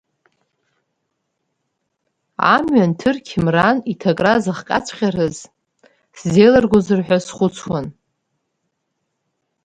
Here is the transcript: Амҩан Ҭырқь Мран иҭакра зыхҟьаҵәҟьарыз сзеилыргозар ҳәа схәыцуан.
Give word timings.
Амҩан 2.55 2.91
Ҭырқь 2.99 3.33
Мран 3.43 3.77
иҭакра 3.91 4.33
зыхҟьаҵәҟьарыз 4.43 5.37
сзеилыргозар 6.19 7.01
ҳәа 7.05 7.17
схәыцуан. 7.25 7.85